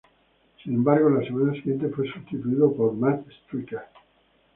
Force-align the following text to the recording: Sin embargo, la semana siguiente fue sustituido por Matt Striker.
Sin 0.63 0.73
embargo, 0.73 1.11
la 1.11 1.23
semana 1.23 1.53
siguiente 1.53 1.87
fue 1.89 2.11
sustituido 2.11 2.73
por 2.75 2.93
Matt 2.93 3.21
Striker. 3.43 3.81